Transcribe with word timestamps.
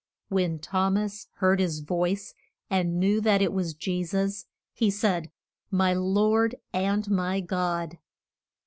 When 0.29 0.57
Thom 0.57 0.97
as 0.97 1.27
heard 1.35 1.59
his 1.59 1.81
voice 1.81 2.33
and 2.71 2.99
knew 2.99 3.21
that 3.21 3.39
it 3.39 3.53
was 3.53 3.75
Je 3.75 4.03
sus, 4.03 4.45
he 4.73 4.89
said, 4.89 5.29
My 5.69 5.93
Lord 5.93 6.55
and 6.73 7.07
my 7.11 7.39
God. 7.39 7.99